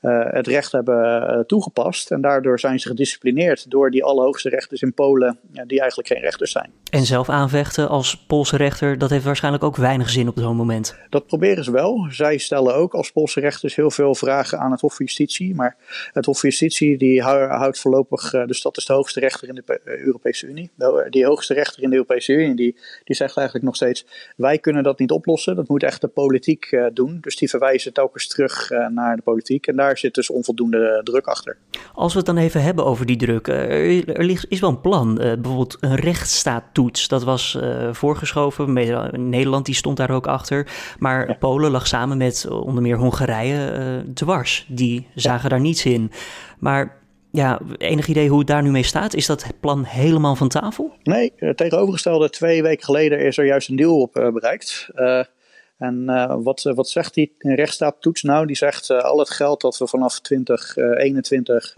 het 0.09 0.47
recht 0.47 0.71
hebben 0.71 1.31
uh, 1.31 1.39
toegepast. 1.39 2.11
En 2.11 2.21
daardoor 2.21 2.59
zijn 2.59 2.79
ze 2.79 2.87
gedisciplineerd 2.87 3.71
door 3.71 3.91
die 3.91 4.03
allerhoogste 4.03 4.49
rechters 4.49 4.81
in 4.81 4.93
Polen, 4.93 5.39
ja, 5.51 5.65
die 5.65 5.79
eigenlijk 5.79 6.09
geen 6.09 6.21
rechters 6.21 6.51
zijn. 6.51 6.71
En 6.89 7.05
zelf 7.05 7.29
aanvechten 7.29 7.89
als 7.89 8.17
Poolse 8.17 8.57
rechter, 8.57 8.97
dat 8.97 9.09
heeft 9.09 9.23
waarschijnlijk 9.23 9.63
ook 9.63 9.75
weinig 9.75 10.09
zin 10.09 10.27
op 10.27 10.37
zo'n 10.39 10.55
moment. 10.55 10.95
Dat 11.09 11.27
proberen 11.27 11.63
ze 11.63 11.71
wel. 11.71 12.07
Zij 12.09 12.37
stellen 12.37 12.75
ook 12.75 12.93
als 12.93 13.11
Poolse 13.11 13.39
rechters 13.39 13.75
heel 13.75 13.91
veel 13.91 14.15
vragen 14.15 14.59
aan 14.59 14.71
het 14.71 14.81
Hof 14.81 14.95
van 14.95 15.05
Justitie. 15.05 15.55
Maar 15.55 15.75
het 16.13 16.25
Hof 16.25 16.39
van 16.39 16.49
Justitie 16.49 16.97
die 16.97 17.21
houdt 17.21 17.79
voorlopig, 17.79 18.31
dus 18.45 18.61
dat 18.61 18.77
is 18.77 18.85
de 18.85 18.93
hoogste 18.93 19.19
rechter 19.19 19.47
in 19.47 19.55
de 19.55 19.81
Europese 19.83 20.47
Unie. 20.47 20.71
Die 21.09 21.25
hoogste 21.25 21.53
rechter 21.53 21.83
in 21.83 21.89
de 21.89 21.95
Europese 21.95 22.33
Unie, 22.33 22.55
die, 22.55 22.77
die 23.03 23.15
zegt 23.15 23.37
eigenlijk 23.37 23.65
nog 23.65 23.75
steeds: 23.75 24.05
wij 24.35 24.57
kunnen 24.57 24.83
dat 24.83 24.99
niet 24.99 25.11
oplossen. 25.11 25.55
Dat 25.55 25.67
moet 25.67 25.83
echt 25.83 26.01
de 26.01 26.07
politiek 26.07 26.79
doen. 26.93 27.17
Dus 27.21 27.35
die 27.35 27.49
verwijzen 27.49 27.93
telkens 27.93 28.27
terug 28.27 28.69
naar 28.89 29.15
de 29.15 29.21
politiek. 29.21 29.67
En 29.67 29.75
daar 29.75 29.90
daar 29.91 29.99
zit 29.99 30.13
dus 30.13 30.29
onvoldoende 30.29 31.01
druk 31.03 31.27
achter. 31.27 31.57
Als 31.93 32.11
we 32.11 32.17
het 32.17 32.27
dan 32.27 32.37
even 32.37 32.63
hebben 32.63 32.85
over 32.85 33.05
die 33.05 33.17
druk. 33.17 33.47
Eh, 33.47 34.07
er 34.07 34.23
ligt, 34.23 34.45
is 34.49 34.59
wel 34.59 34.69
een 34.69 34.81
plan. 34.81 35.09
Uh, 35.09 35.33
bijvoorbeeld 35.33 35.77
een 35.79 35.95
rechtsstaattoets. 35.95 37.07
Dat 37.07 37.23
was 37.23 37.57
voorgeschoven. 37.91 38.73
Nederland 39.29 39.65
die 39.65 39.75
stond 39.75 39.97
daar 39.97 40.11
ook 40.11 40.27
achter. 40.27 40.67
Maar 40.99 41.37
Polen 41.37 41.71
lag 41.71 41.87
samen 41.87 42.17
met 42.17 42.47
onder 42.49 42.83
meer 42.83 42.97
Hongarije 42.97 44.03
dwars. 44.13 44.65
Die 44.67 45.07
zagen 45.15 45.49
daar 45.49 45.59
niets 45.59 45.85
in. 45.85 46.11
Maar 46.59 46.99
ja, 47.31 47.59
enig 47.77 48.07
idee 48.07 48.29
hoe 48.29 48.39
het 48.39 48.47
daar 48.47 48.63
nu 48.63 48.71
mee 48.71 48.83
staat? 48.83 49.13
Is 49.13 49.25
dat 49.25 49.45
plan 49.59 49.83
helemaal 49.83 50.35
van 50.35 50.47
tafel? 50.47 50.93
Nee, 51.03 51.33
tegenovergestelde, 51.55 52.29
twee 52.29 52.63
weken 52.63 52.85
geleden 52.85 53.19
is 53.19 53.37
er 53.37 53.45
juist 53.45 53.69
een 53.69 53.75
deal 53.75 54.01
op 54.01 54.11
bereikt. 54.13 54.89
En 55.81 56.05
wat, 56.43 56.61
wat 56.61 56.89
zegt 56.89 57.13
die 57.13 57.33
rechtsstaattoets 57.37 58.21
nou? 58.21 58.45
Die 58.45 58.55
zegt 58.55 58.89
al 58.89 59.19
het 59.19 59.29
geld 59.29 59.61
dat 59.61 59.77
we 59.77 59.87
vanaf 59.87 60.19
2021, 60.19 61.73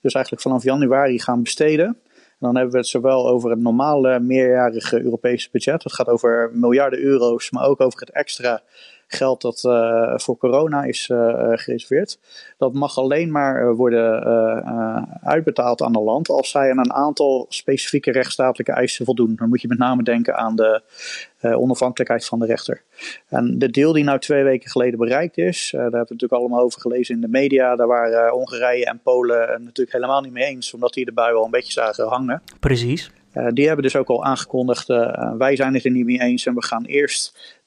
dus 0.00 0.14
eigenlijk 0.14 0.42
vanaf 0.42 0.62
januari 0.62 1.20
gaan 1.20 1.42
besteden, 1.42 1.98
dan 2.38 2.54
hebben 2.54 2.72
we 2.72 2.78
het 2.78 2.86
zowel 2.86 3.28
over 3.28 3.50
het 3.50 3.58
normale 3.58 4.20
meerjarige 4.20 5.02
Europese 5.02 5.48
budget. 5.52 5.82
Dat 5.82 5.92
gaat 5.92 6.08
over 6.08 6.50
miljarden 6.52 6.98
euro's, 6.98 7.50
maar 7.50 7.66
ook 7.66 7.80
over 7.80 8.00
het 8.00 8.10
extra 8.10 8.62
geld 9.06 9.40
dat 9.40 9.62
uh, 9.66 10.12
voor 10.16 10.36
corona 10.36 10.84
is 10.84 11.08
uh, 11.08 11.18
gereserveerd. 11.52 12.18
Dat 12.58 12.72
mag 12.72 12.98
alleen 12.98 13.30
maar 13.30 13.74
worden 13.74 14.26
uh, 14.26 15.02
uitbetaald 15.22 15.82
aan 15.82 15.96
een 15.96 16.02
land 16.02 16.28
als 16.28 16.50
zij 16.50 16.70
aan 16.70 16.78
een 16.78 16.92
aantal 16.92 17.46
specifieke 17.48 18.12
rechtsstatelijke 18.12 18.72
eisen 18.72 19.04
voldoen. 19.04 19.34
Dan 19.36 19.48
moet 19.48 19.60
je 19.60 19.68
met 19.68 19.78
name 19.78 20.02
denken 20.02 20.36
aan 20.36 20.56
de 20.56 20.82
onafhankelijkheid 21.40 22.24
van 22.24 22.38
de 22.38 22.46
rechter. 22.46 22.82
En 23.28 23.58
de 23.58 23.70
deal 23.70 23.92
die 23.92 24.04
nou 24.04 24.18
twee 24.18 24.42
weken 24.42 24.70
geleden 24.70 24.98
bereikt 24.98 25.38
is, 25.38 25.68
daar 25.70 25.80
hebben 25.80 26.00
we 26.00 26.12
natuurlijk 26.12 26.40
allemaal 26.40 26.60
over 26.60 26.80
gelezen 26.80 27.14
in 27.14 27.20
de 27.20 27.28
media. 27.28 27.76
Daar 27.76 27.86
waren 27.86 28.30
Hongarije 28.30 28.84
en 28.84 29.00
Polen 29.02 29.62
natuurlijk 29.62 29.92
helemaal 29.92 30.20
niet 30.20 30.32
mee 30.32 30.44
eens, 30.44 30.74
omdat 30.74 30.92
die 30.92 31.04
de 31.04 31.12
bui 31.12 31.34
al 31.34 31.44
een 31.44 31.50
beetje 31.50 31.72
zagen 31.72 32.08
hangen. 32.08 32.42
Precies. 32.60 33.10
die 33.48 33.66
hebben 33.66 33.84
dus 33.84 33.96
ook 33.96 34.08
al 34.08 34.24
aangekondigd, 34.24 34.86
wij 35.38 35.56
zijn 35.56 35.74
het 35.74 35.84
er 35.84 35.90
niet 35.90 36.04
mee 36.04 36.20
eens 36.20 36.46
en 36.46 36.54
we 36.54 36.64
gaan 36.64 36.84
eerst 36.84 37.62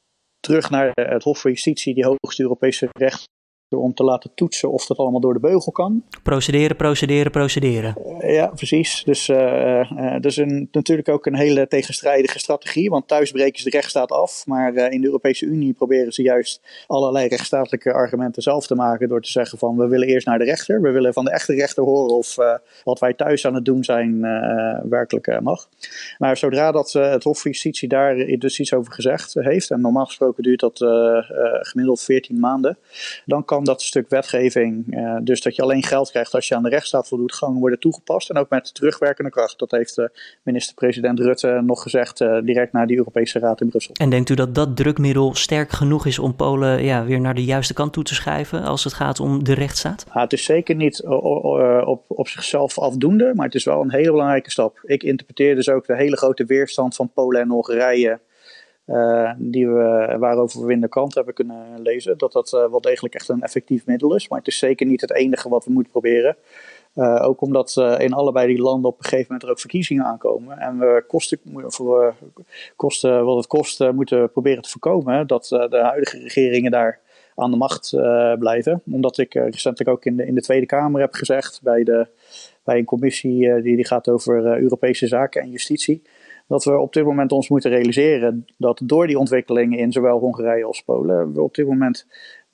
terug 0.47 0.69
naar 0.69 0.91
het 0.93 1.23
Hof 1.23 1.41
van 1.41 1.51
Justitie, 1.51 1.93
die 1.93 2.05
hoogste 2.05 2.41
Europese 2.41 2.89
recht 2.91 3.27
om 3.69 3.93
te 3.93 4.03
laten 4.03 4.31
toetsen 4.35 4.71
of 4.71 4.85
dat 4.85 4.97
allemaal 4.97 5.19
door 5.19 5.33
de 5.33 5.39
beugel 5.39 5.71
kan. 5.71 6.03
Procederen, 6.23 6.75
procederen, 6.75 7.31
procederen. 7.31 7.95
Uh, 8.21 8.33
ja, 8.33 8.47
precies. 8.47 9.03
Dus 9.05 9.27
uh, 9.27 9.37
uh, 9.37 10.11
dat 10.11 10.25
is 10.25 10.37
een, 10.37 10.69
natuurlijk 10.71 11.09
ook 11.09 11.25
een 11.25 11.35
hele 11.35 11.67
tegenstrijdige 11.67 12.39
strategie, 12.39 12.89
want 12.89 13.07
thuis 13.07 13.31
breken 13.31 13.59
ze 13.59 13.63
de 13.63 13.69
rechtsstaat 13.69 14.11
af, 14.11 14.43
maar 14.45 14.73
in 14.75 15.01
de 15.01 15.07
Europese 15.07 15.45
Unie 15.45 15.73
proberen 15.73 16.13
ze 16.13 16.21
juist 16.21 16.61
allerlei 16.87 17.27
rechtsstatelijke 17.27 17.93
argumenten 17.93 18.41
zelf 18.41 18.67
te 18.67 18.75
maken 18.75 19.07
door 19.07 19.21
te 19.21 19.31
zeggen 19.31 19.57
van 19.57 19.77
we 19.77 19.87
willen 19.87 20.07
eerst 20.07 20.27
naar 20.27 20.37
de 20.37 20.43
rechter, 20.43 20.81
we 20.81 20.91
willen 20.91 21.13
van 21.13 21.25
de 21.25 21.31
echte 21.31 21.53
rechter 21.53 21.83
horen 21.83 22.15
of 22.15 22.35
wat 22.83 22.99
wij 22.99 23.13
thuis 23.13 23.45
aan 23.45 23.53
het 23.53 23.65
doen 23.65 23.83
zijn 23.83 24.21
werkelijk 24.89 25.41
mag. 25.41 25.69
Maar 26.17 26.37
zodra 26.37 26.71
dat 26.71 26.91
het 26.91 27.23
Hof 27.23 27.41
van 27.41 27.51
Justitie 27.51 27.87
daar 27.87 28.15
dus 28.15 28.59
iets 28.59 28.73
over 28.73 28.93
gezegd 28.93 29.33
heeft, 29.33 29.71
en 29.71 29.81
normaal 29.81 30.05
gesproken 30.05 30.43
duurt 30.43 30.59
dat 30.59 30.77
gemiddeld 31.61 32.01
14 32.01 32.39
maanden, 32.39 32.77
dan 33.25 33.45
kan 33.45 33.56
dat 33.63 33.81
stuk 33.81 34.09
wetgeving, 34.09 34.85
uh, 34.89 35.17
dus 35.21 35.41
dat 35.41 35.55
je 35.55 35.61
alleen 35.61 35.83
geld 35.83 36.09
krijgt 36.09 36.33
als 36.33 36.47
je 36.47 36.55
aan 36.55 36.63
de 36.63 36.69
rechtsstaat 36.69 37.07
voldoet, 37.07 37.33
gewoon 37.33 37.59
worden 37.59 37.79
toegepast. 37.79 38.29
En 38.29 38.37
ook 38.37 38.49
met 38.49 38.73
terugwerkende 38.73 39.29
kracht. 39.29 39.59
Dat 39.59 39.71
heeft 39.71 39.97
uh, 39.97 40.05
minister-president 40.43 41.19
Rutte 41.19 41.61
nog 41.65 41.81
gezegd 41.81 42.21
uh, 42.21 42.37
direct 42.43 42.73
na 42.73 42.85
die 42.85 42.97
Europese 42.97 43.39
Raad 43.39 43.61
in 43.61 43.69
Brussel. 43.69 43.93
En 43.93 44.09
denkt 44.09 44.29
u 44.29 44.35
dat 44.35 44.55
dat 44.55 44.75
drukmiddel 44.75 45.35
sterk 45.35 45.71
genoeg 45.71 46.05
is 46.05 46.19
om 46.19 46.35
Polen 46.35 46.83
ja, 46.83 47.05
weer 47.05 47.19
naar 47.19 47.35
de 47.35 47.43
juiste 47.43 47.73
kant 47.73 47.93
toe 47.93 48.03
te 48.03 48.15
schrijven 48.15 48.63
als 48.63 48.83
het 48.83 48.93
gaat 48.93 49.19
om 49.19 49.43
de 49.43 49.53
rechtsstaat? 49.53 50.05
Ah, 50.09 50.21
het 50.21 50.33
is 50.33 50.43
zeker 50.43 50.75
niet 50.75 51.03
op, 51.05 52.03
op 52.07 52.27
zichzelf 52.27 52.79
afdoende, 52.79 53.31
maar 53.35 53.45
het 53.45 53.55
is 53.55 53.63
wel 53.63 53.81
een 53.81 53.91
hele 53.91 54.11
belangrijke 54.11 54.51
stap. 54.51 54.79
Ik 54.83 55.03
interpreteer 55.03 55.55
dus 55.55 55.69
ook 55.69 55.85
de 55.85 55.95
hele 55.95 56.17
grote 56.17 56.45
weerstand 56.45 56.95
van 56.95 57.09
Polen 57.13 57.41
en 57.41 57.49
Hongarije 57.49 58.19
uh, 58.87 59.31
die 59.37 59.67
we, 59.67 60.15
waarover 60.19 60.65
we 60.65 60.73
in 60.73 60.81
de 60.81 60.87
krant 60.87 61.15
hebben 61.15 61.33
kunnen 61.33 61.81
lezen, 61.81 62.17
dat 62.17 62.31
dat 62.31 62.53
uh, 62.53 62.69
wel 62.69 62.81
degelijk 62.81 63.15
echt 63.15 63.29
een 63.29 63.41
effectief 63.41 63.85
middel 63.85 64.15
is. 64.15 64.29
Maar 64.29 64.39
het 64.39 64.47
is 64.47 64.57
zeker 64.57 64.85
niet 64.85 65.01
het 65.01 65.13
enige 65.13 65.49
wat 65.49 65.65
we 65.65 65.71
moeten 65.71 65.91
proberen. 65.91 66.35
Uh, 66.95 67.21
ook 67.23 67.41
omdat 67.41 67.75
in 67.97 68.13
allebei 68.13 68.47
die 68.47 68.61
landen 68.61 68.91
op 68.91 68.97
een 68.97 69.03
gegeven 69.03 69.25
moment 69.27 69.43
er 69.43 69.49
ook 69.49 69.59
verkiezingen 69.59 70.03
aankomen. 70.03 70.57
En 70.57 70.79
we 70.79 71.03
kosten, 71.07 71.39
voor, 71.53 72.15
kosten 72.75 73.25
wat 73.25 73.37
het 73.37 73.47
kost 73.47 73.91
moeten 73.91 74.31
proberen 74.31 74.61
te 74.61 74.69
voorkomen 74.69 75.27
dat 75.27 75.45
de 75.47 75.79
huidige 75.81 76.19
regeringen 76.19 76.71
daar 76.71 76.99
aan 77.35 77.51
de 77.51 77.57
macht 77.57 77.89
blijven. 78.39 78.81
Omdat 78.91 79.17
ik 79.17 79.33
recentelijk 79.33 79.89
ook 79.89 80.05
in 80.05 80.15
de, 80.15 80.25
in 80.25 80.35
de 80.35 80.41
Tweede 80.41 80.65
Kamer 80.65 81.01
heb 81.01 81.13
gezegd 81.13 81.59
bij, 81.63 81.83
de, 81.83 82.07
bij 82.63 82.77
een 82.77 82.85
commissie 82.85 83.61
die, 83.61 83.75
die 83.75 83.85
gaat 83.85 84.09
over 84.09 84.61
Europese 84.61 85.07
zaken 85.07 85.41
en 85.41 85.49
justitie 85.49 86.01
dat 86.47 86.63
we 86.63 86.79
op 86.79 86.93
dit 86.93 87.03
moment 87.03 87.31
ons 87.31 87.49
moeten 87.49 87.71
realiseren 87.71 88.45
dat 88.57 88.81
door 88.83 89.07
die 89.07 89.19
ontwikkelingen 89.19 89.79
in 89.79 89.91
zowel 89.91 90.19
Hongarije 90.19 90.65
als 90.65 90.81
Polen 90.81 91.33
we 91.33 91.41
op 91.41 91.55
dit 91.55 91.67
moment 91.67 92.07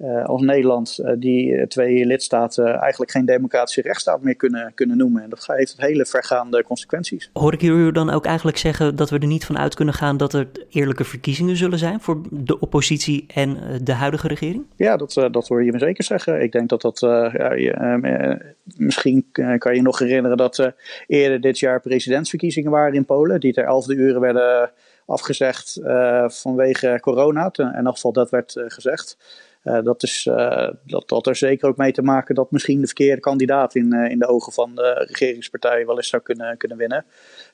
uh, 0.04 0.26
als 0.26 0.42
Nederland 0.42 1.00
uh, 1.02 1.12
die 1.18 1.56
eh, 1.56 1.68
twee 1.68 2.06
lidstaten 2.06 2.80
eigenlijk 2.80 3.12
geen 3.12 3.26
democratische 3.26 3.82
rechtsstaat 3.82 4.22
meer 4.22 4.36
kunnen, 4.36 4.72
kunnen 4.76 4.98
noemen. 4.98 5.24
En 5.24 5.30
dat 5.30 5.48
heeft 5.48 5.74
hele 5.78 6.06
vergaande 6.06 6.64
consequenties. 6.64 7.30
Hoor 7.34 7.54
ik 7.54 7.62
u 7.62 7.92
dan 7.92 8.10
ook 8.10 8.26
eigenlijk 8.26 8.58
zeggen 8.58 8.96
dat 8.96 9.10
we 9.10 9.20
er 9.20 9.28
niet 9.28 9.46
van 9.46 9.58
uit 9.58 9.76
kunnen 9.76 9.94
gaan 9.94 10.18
dat 10.18 10.34
er 10.34 10.48
eerlijke 10.70 11.04
verkiezingen 11.04 11.56
zullen 11.56 11.78
zijn 11.78 12.00
voor 12.00 12.22
de 12.30 12.60
oppositie 12.60 13.26
en 13.34 13.58
de 13.84 13.94
huidige 13.94 14.28
regering? 14.28 14.64
Ja, 14.76 14.98
dat, 14.98 15.14
dat 15.32 15.48
hoor 15.48 15.64
je 15.64 15.72
me 15.72 15.80
zeker 15.80 16.04
zeggen. 16.04 16.42
Ik 16.42 16.52
denk 16.52 16.70
dat 16.70 16.82
dat. 16.82 17.00
Ja, 17.00 17.54
je, 17.54 18.38
misschien 18.78 19.26
kan 19.58 19.76
je 19.76 19.82
nog 19.82 20.00
herinneren 20.00 20.38
dat 20.38 20.74
eerder 21.08 21.42
dit 21.42 21.60
jaar 21.60 21.82
presidentsverkiezingen 21.82 22.72
waren 22.72 22.94
in 22.94 23.06
Polen, 23.06 23.40
die 23.40 23.54
ter 23.54 23.66
elfde 23.66 23.96
uren 23.96 24.22
werden 24.22 24.72
afgezegd 25.06 25.80
vanwege 26.28 26.98
corona. 27.02 27.52
In 27.54 27.86
elk 27.86 27.96
geval 27.96 28.12
dat 28.12 28.30
werd 28.30 28.64
gezegd. 28.68 29.18
Uh, 29.64 29.82
dat, 29.84 30.04
is, 30.04 30.26
uh, 30.26 30.70
dat 30.86 31.10
had 31.10 31.28
er 31.28 31.36
zeker 31.36 31.68
ook 31.68 31.78
mee 31.78 31.92
te 31.92 32.02
maken 32.02 32.36
dat 32.36 32.52
misschien 32.52 32.80
de 32.80 32.86
verkeerde 32.86 33.22
kandidaat 33.22 33.76
in, 33.76 33.94
uh, 33.94 34.12
in 34.12 34.20
de 34.20 34.28
ogen 34.28 34.54
van 34.54 34.76
de 34.76 35.06
regeringspartij 35.08 35.86
wel 35.86 35.96
eens 35.96 36.08
zou 36.08 36.22
kunnen, 36.22 36.58
kunnen 36.58 36.78
winnen. 36.78 37.06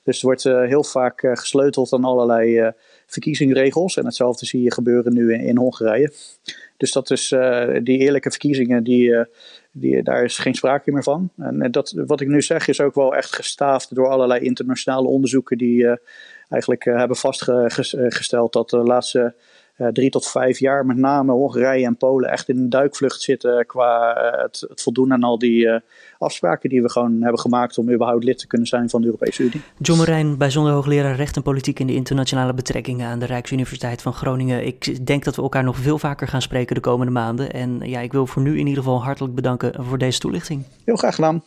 Dus 0.04 0.18
er 0.18 0.26
wordt 0.26 0.42
heel 0.42 0.84
vaak 0.84 1.20
gesleuteld 1.32 1.92
aan 1.92 2.04
allerlei 2.04 2.72
verkiezingsregels. 3.06 3.96
En 3.96 4.04
hetzelfde 4.04 4.46
zie 4.46 4.62
je 4.62 4.72
gebeuren 4.72 5.12
nu 5.12 5.34
in, 5.34 5.56
Hongarije. 5.56 6.12
Dus 6.76 6.92
dat 6.92 7.10
is 7.10 7.28
die 7.82 7.98
eerlijke 7.98 8.30
verkiezingen, 8.30 8.84
die, 8.84 9.26
die, 9.72 10.02
daar 10.02 10.24
is 10.24 10.38
geen 10.38 10.54
sprake 10.54 10.92
meer 10.92 11.02
van. 11.02 11.30
En 11.36 11.70
dat, 11.70 11.92
wat 12.06 12.20
ik 12.20 12.28
nu 12.28 12.42
zeg 12.42 12.68
is 12.68 12.80
ook 12.80 12.94
wel 12.94 13.14
echt 13.14 13.34
gestaafd 13.34 13.94
door 13.94 14.08
allerlei 14.08 14.40
internationale 14.40 15.08
onderzoeken 15.08 15.58
die 15.58 15.98
eigenlijk 16.48 16.84
hebben 16.84 17.16
vastgesteld 17.16 18.52
dat 18.52 18.70
de 18.70 18.76
laatste 18.76 19.34
drie 19.92 20.10
tot 20.10 20.28
vijf 20.28 20.58
jaar 20.58 20.86
met 20.86 20.96
name 20.96 21.32
Hongarije 21.32 21.86
en 21.86 21.96
Polen 21.96 22.30
echt 22.30 22.48
in 22.48 22.56
een 22.56 22.70
duikvlucht 22.70 23.20
zitten 23.20 23.66
qua 23.66 24.16
uh, 24.16 24.42
het, 24.42 24.66
het, 24.68 24.82
voldoen 24.82 25.12
aan 25.12 25.22
al 25.22 25.38
die 25.38 25.80
afspraken 26.18 26.68
die 26.68 26.82
we 26.82 26.90
gewoon 26.90 27.22
hebben 27.22 27.40
gemaakt 27.40 27.78
om 27.78 27.90
überhaupt 27.90 28.24
lid 28.24 28.38
te 28.38 28.46
kunnen 28.46 28.66
zijn 28.66 28.90
van 28.90 29.00
de 29.00 29.06
Europese 29.06 29.42
Unie. 29.42 29.62
John 29.78 29.98
Marijn, 29.98 30.38
bijzonder 30.38 30.72
hoogleraar 30.72 31.16
recht 31.16 31.36
en 31.36 31.42
politiek 31.42 31.78
in 31.78 31.86
de 31.86 31.94
internationale 31.94 32.54
betrekkingen 32.54 33.06
aan 33.06 33.18
de 33.18 33.26
Rijksuniversiteit 33.26 34.02
van 34.02 34.12
Groningen. 34.12 34.66
Ik 34.66 35.06
denk 35.06 35.24
dat 35.24 35.36
we 35.36 35.42
elkaar 35.42 35.64
nog 35.64 35.76
veel 35.76 35.98
vaker 35.98 36.28
gaan 36.28 36.42
spreken 36.42 36.74
de 36.74 36.80
komende 36.80 37.12
maanden. 37.12 37.52
En 37.52 37.80
ja, 37.82 38.00
ik 38.00 38.12
wil 38.12 38.26
voor 38.26 38.42
nu 38.42 38.58
in 38.58 38.66
ieder 38.66 38.82
geval 38.82 39.02
hartelijk 39.02 39.34
bedanken 39.34 39.84
voor 39.84 39.98
deze 39.98 40.18
toelichting. 40.18 40.64
Heel 40.84 40.96
graag 40.96 41.14
gedaan. 41.14 41.42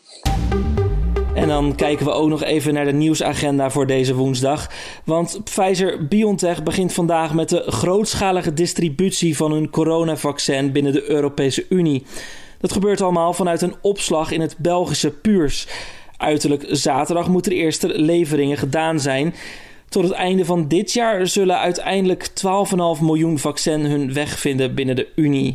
En 1.44 1.50
dan 1.50 1.76
kijken 1.76 2.06
we 2.06 2.12
ook 2.12 2.30
nog 2.30 2.44
even 2.44 2.74
naar 2.74 2.86
de 2.86 2.94
nieuwsagenda 2.94 3.70
voor 3.70 3.88
deze 3.88 4.16
woensdag. 4.16 4.70
Want 5.04 5.42
Pfizer 5.44 6.08
BioNTech 6.08 6.64
begint 6.64 6.94
vandaag 6.94 7.34
met 7.34 7.50
de 7.50 7.64
grootschalige 7.68 8.54
distributie 8.54 9.36
van 9.36 9.52
hun 9.52 9.70
coronavaccin 9.70 10.72
binnen 10.72 10.94
de 10.94 11.10
Europese 11.10 11.66
Unie. 11.70 12.04
Dat 12.60 12.72
gebeurt 12.72 13.02
allemaal 13.02 13.34
vanuit 13.34 13.62
een 13.62 13.76
opslag 13.82 14.32
in 14.32 14.42
het 14.42 14.56
Belgische 14.58 15.12
Puurs. 15.12 15.68
Uiterlijk 16.18 16.66
zaterdag 16.70 17.28
moeten 17.28 17.52
de 17.52 17.58
eerste 17.58 18.00
leveringen 18.00 18.58
gedaan 18.58 19.00
zijn. 19.00 19.34
Tot 19.90 20.04
het 20.04 20.14
einde 20.14 20.46
van 20.46 20.68
dit 20.68 20.94
jaar 20.94 21.28
zullen 21.28 21.60
uiteindelijk 21.60 22.30
12,5 22.30 23.02
miljoen 23.02 23.40
vaccin 23.40 23.80
hun 23.80 24.14
weg 24.14 24.40
vinden 24.40 24.76
binnen 24.76 24.96
de 24.96 25.08
Unie. 25.16 25.54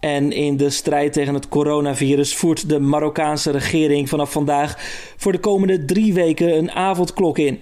En 0.00 0.32
in 0.32 0.56
de 0.56 0.70
strijd 0.70 1.12
tegen 1.12 1.34
het 1.34 1.48
coronavirus 1.48 2.34
voert 2.34 2.68
de 2.68 2.80
Marokkaanse 2.80 3.50
regering 3.50 4.08
vanaf 4.08 4.32
vandaag 4.32 4.76
voor 5.16 5.32
de 5.32 5.38
komende 5.38 5.84
drie 5.84 6.14
weken 6.14 6.56
een 6.56 6.70
avondklok 6.70 7.38
in. 7.38 7.60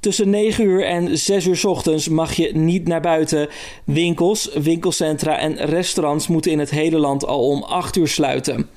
Tussen 0.00 0.30
9 0.30 0.64
uur 0.64 0.84
en 0.84 1.18
6 1.18 1.46
uur 1.46 1.68
ochtends 1.68 2.08
mag 2.08 2.32
je 2.32 2.54
niet 2.54 2.88
naar 2.88 3.00
buiten. 3.00 3.48
Winkels, 3.84 4.52
winkelcentra 4.54 5.38
en 5.38 5.56
restaurants 5.56 6.28
moeten 6.28 6.50
in 6.50 6.58
het 6.58 6.70
hele 6.70 6.98
land 6.98 7.26
al 7.26 7.48
om 7.48 7.62
8 7.62 7.96
uur 7.96 8.08
sluiten. 8.08 8.68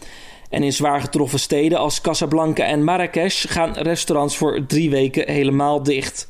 En 0.50 0.64
in 0.64 0.74
zwaar 0.74 1.02
getroffen 1.02 1.40
steden 1.40 1.78
als 1.78 2.02
Casablanca 2.02 2.66
en 2.66 2.84
Marrakesh 2.84 3.46
gaan 3.50 3.74
restaurants 3.74 4.38
voor 4.38 4.66
drie 4.66 4.90
weken 4.90 5.32
helemaal 5.32 5.84
dicht. 5.84 6.28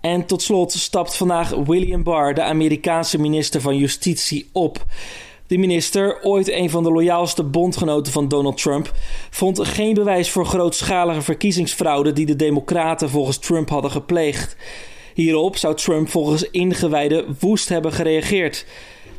En 0.00 0.26
tot 0.26 0.42
slot 0.42 0.72
stapt 0.72 1.16
vandaag 1.16 1.50
William 1.50 2.02
Barr, 2.02 2.34
de 2.34 2.42
Amerikaanse 2.42 3.20
minister 3.20 3.60
van 3.60 3.76
Justitie, 3.76 4.50
op. 4.52 4.84
De 5.46 5.58
minister, 5.58 6.22
ooit 6.22 6.50
een 6.50 6.70
van 6.70 6.82
de 6.82 6.92
loyaalste 6.92 7.44
bondgenoten 7.44 8.12
van 8.12 8.28
Donald 8.28 8.62
Trump, 8.62 8.92
vond 9.30 9.68
geen 9.68 9.94
bewijs 9.94 10.30
voor 10.30 10.46
grootschalige 10.46 11.22
verkiezingsfraude 11.22 12.12
die 12.12 12.26
de 12.26 12.36
Democraten 12.36 13.10
volgens 13.10 13.38
Trump 13.38 13.68
hadden 13.68 13.90
gepleegd. 13.90 14.56
Hierop 15.14 15.56
zou 15.56 15.74
Trump 15.74 16.08
volgens 16.08 16.50
ingewijden 16.50 17.36
woest 17.40 17.68
hebben 17.68 17.92
gereageerd. 17.92 18.66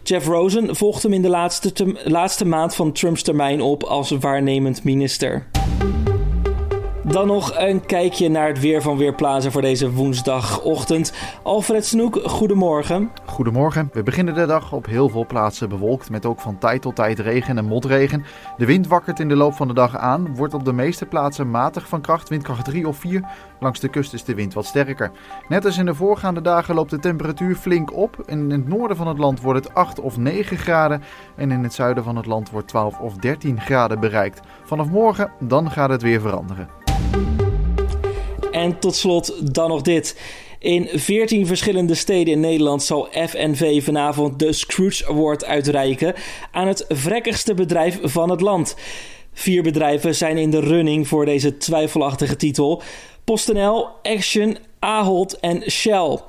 Jeff 0.03 0.27
Rosen 0.27 0.75
volgt 0.75 1.03
hem 1.03 1.13
in 1.13 1.21
de 1.21 1.29
laatste, 1.29 1.95
laatste 2.03 2.45
maand 2.45 2.75
van 2.75 2.91
Trumps 2.91 3.21
termijn 3.21 3.61
op 3.61 3.83
als 3.83 4.09
waarnemend 4.09 4.83
minister. 4.83 5.47
Dan 7.07 7.27
nog 7.27 7.57
een 7.57 7.85
kijkje 7.85 8.29
naar 8.29 8.47
het 8.47 8.59
weer 8.59 8.81
van 8.81 8.97
Weerplaza 8.97 9.49
voor 9.49 9.61
deze 9.61 9.91
woensdagochtend. 9.91 11.13
Alfred 11.43 11.85
Snoek, 11.85 12.19
goedemorgen. 12.23 13.11
Goedemorgen. 13.25 13.89
We 13.93 14.03
beginnen 14.03 14.33
de 14.33 14.45
dag 14.45 14.73
op 14.73 14.85
heel 14.85 15.09
veel 15.09 15.25
plaatsen 15.25 15.69
bewolkt 15.69 16.09
met 16.09 16.25
ook 16.25 16.39
van 16.39 16.57
tijd 16.57 16.81
tot 16.81 16.95
tijd 16.95 17.19
regen 17.19 17.57
en 17.57 17.65
motregen. 17.65 18.25
De 18.57 18.65
wind 18.65 18.87
wakkert 18.87 19.19
in 19.19 19.27
de 19.27 19.35
loop 19.35 19.53
van 19.53 19.67
de 19.67 19.73
dag 19.73 19.97
aan, 19.97 20.35
wordt 20.35 20.53
op 20.53 20.65
de 20.65 20.73
meeste 20.73 21.05
plaatsen 21.05 21.49
matig 21.49 21.87
van 21.87 22.01
kracht, 22.01 22.29
windkracht 22.29 22.65
3 22.65 22.87
of 22.87 22.97
4. 22.97 23.23
Langs 23.59 23.79
de 23.79 23.89
kust 23.89 24.13
is 24.13 24.23
de 24.23 24.35
wind 24.35 24.53
wat 24.53 24.65
sterker. 24.65 25.11
Net 25.47 25.65
als 25.65 25.77
in 25.77 25.85
de 25.85 25.95
voorgaande 25.95 26.41
dagen 26.41 26.75
loopt 26.75 26.89
de 26.89 26.99
temperatuur 26.99 27.55
flink 27.55 27.95
op. 27.95 28.23
In 28.25 28.51
het 28.51 28.67
noorden 28.67 28.97
van 28.97 29.07
het 29.07 29.17
land 29.17 29.41
wordt 29.41 29.63
het 29.63 29.73
8 29.73 29.99
of 29.99 30.17
9 30.17 30.57
graden 30.57 31.03
en 31.35 31.51
in 31.51 31.63
het 31.63 31.73
zuiden 31.73 32.03
van 32.03 32.15
het 32.15 32.25
land 32.25 32.49
wordt 32.49 32.67
12 32.67 32.99
of 32.99 33.13
13 33.13 33.61
graden 33.61 33.99
bereikt. 33.99 34.39
Vanaf 34.63 34.89
morgen 34.89 35.31
dan 35.39 35.71
gaat 35.71 35.89
het 35.89 36.01
weer 36.01 36.21
veranderen. 36.21 36.76
En 38.67 38.79
tot 38.79 38.95
slot 38.95 39.53
dan 39.53 39.69
nog 39.69 39.81
dit. 39.81 40.19
In 40.59 40.89
14 40.93 41.47
verschillende 41.47 41.95
steden 41.95 42.33
in 42.33 42.39
Nederland 42.39 42.83
zal 42.83 43.07
FNV 43.11 43.83
vanavond 43.83 44.39
de 44.39 44.53
Scrooge 44.53 45.07
Award 45.07 45.45
uitreiken 45.45 46.13
aan 46.51 46.67
het 46.67 46.85
vrekkigste 46.87 47.53
bedrijf 47.53 47.99
van 48.01 48.29
het 48.29 48.41
land. 48.41 48.75
Vier 49.33 49.63
bedrijven 49.63 50.15
zijn 50.15 50.37
in 50.37 50.51
de 50.51 50.59
running 50.59 51.07
voor 51.07 51.25
deze 51.25 51.57
twijfelachtige 51.57 52.35
titel: 52.35 52.81
PostNL, 53.23 53.87
Action, 54.03 54.57
Ahold 54.79 55.39
en 55.39 55.71
Shell. 55.71 56.19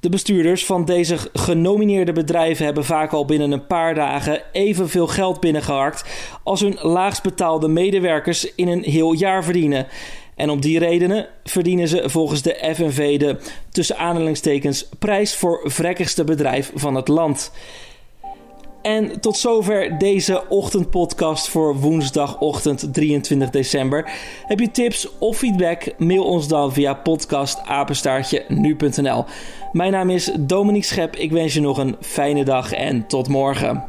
De 0.00 0.08
bestuurders 0.08 0.64
van 0.66 0.84
deze 0.84 1.18
genomineerde 1.32 2.12
bedrijven 2.12 2.64
hebben 2.64 2.84
vaak 2.84 3.12
al 3.12 3.24
binnen 3.24 3.52
een 3.52 3.66
paar 3.66 3.94
dagen 3.94 4.42
evenveel 4.52 5.06
geld 5.06 5.40
binnengeharkt 5.40 6.04
als 6.44 6.60
hun 6.60 6.78
laagst 6.80 7.22
betaalde 7.22 7.68
medewerkers 7.68 8.54
in 8.54 8.68
een 8.68 8.82
heel 8.82 9.12
jaar 9.12 9.44
verdienen. 9.44 9.86
En 10.40 10.50
om 10.50 10.60
die 10.60 10.78
redenen 10.78 11.26
verdienen 11.44 11.88
ze 11.88 12.02
volgens 12.06 12.42
de 12.42 12.72
FNV 12.74 13.18
de 13.18 13.36
tussen 13.70 13.96
aanhalingstekens 13.98 14.88
prijs 14.98 15.36
voor 15.36 15.60
vrekkigste 15.64 16.24
bedrijf 16.24 16.72
van 16.74 16.94
het 16.94 17.08
land. 17.08 17.52
En 18.82 19.20
tot 19.20 19.36
zover 19.36 19.98
deze 19.98 20.48
ochtendpodcast 20.48 21.48
voor 21.48 21.76
woensdagochtend 21.76 22.94
23 22.94 23.50
december. 23.50 24.10
Heb 24.46 24.60
je 24.60 24.70
tips 24.70 25.18
of 25.18 25.36
feedback? 25.36 25.92
Mail 25.98 26.24
ons 26.24 26.48
dan 26.48 26.72
via 26.72 26.94
podcastapenstaartje 26.94 28.44
nu.nl. 28.48 29.24
Mijn 29.72 29.92
naam 29.92 30.10
is 30.10 30.30
Dominique 30.40 30.86
Schep. 30.86 31.16
Ik 31.16 31.32
wens 31.32 31.54
je 31.54 31.60
nog 31.60 31.78
een 31.78 31.96
fijne 32.00 32.44
dag 32.44 32.72
en 32.72 33.06
tot 33.06 33.28
morgen. 33.28 33.84